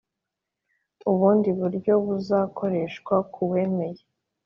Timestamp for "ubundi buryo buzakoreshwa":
1.11-3.15